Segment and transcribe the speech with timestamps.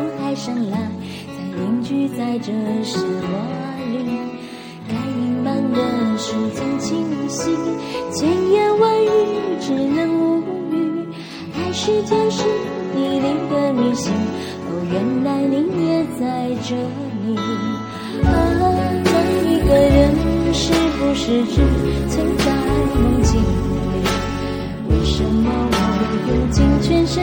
[0.00, 2.50] 从海上来，才凝聚在这
[2.82, 3.04] 沙漠
[3.86, 4.08] 里。
[4.88, 5.76] 该隐瞒的
[6.16, 7.54] 事总清晰，
[8.10, 9.06] 千言万语
[9.60, 10.40] 只能无
[10.72, 11.06] 语。
[11.54, 12.44] 爱是天时
[12.94, 15.54] 地利的迷信，哦，原来你
[15.86, 16.74] 也在这
[17.26, 17.36] 里。
[18.24, 18.26] 啊，
[19.04, 19.12] 那
[19.50, 19.98] 一个人
[20.54, 21.60] 是不是只
[22.08, 22.44] 存在
[22.94, 24.00] 梦境里？
[24.88, 25.76] 为什么我
[26.30, 27.22] 用尽全身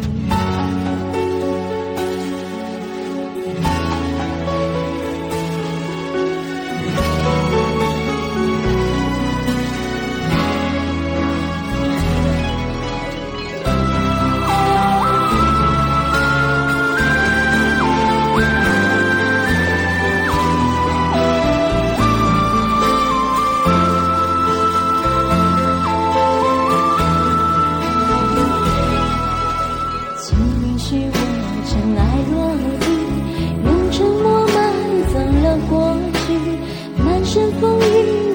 [37.33, 37.83] 身风雨，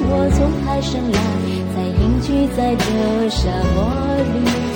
[0.09, 1.21] 我从海上来，
[1.75, 3.77] 才隐居在这沙漠
[4.33, 4.76] 里。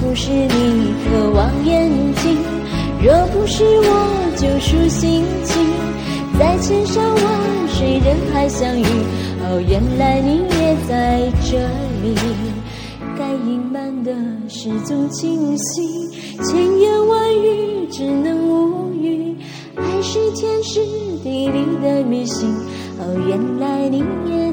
[0.00, 2.36] 不是你渴望眼睛，
[3.02, 5.56] 若不是我救赎心情，
[6.38, 8.84] 在千山万水人海相遇，
[9.42, 11.58] 哦，原来你也在这
[12.02, 12.14] 里。
[13.18, 14.12] 该隐瞒的
[14.48, 16.08] 事总清晰，
[16.44, 19.36] 千言万语只能无语。
[19.74, 20.80] 爱是天时
[21.22, 22.48] 地利的迷信。
[23.00, 24.47] 哦，原来你也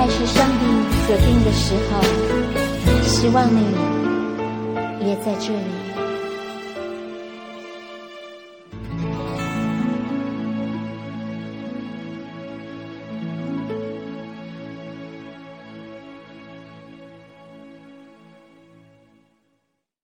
[0.00, 0.64] 爱是上帝
[1.06, 2.00] 所定的时候，
[3.02, 3.60] 希望你
[5.06, 5.89] 也在这里。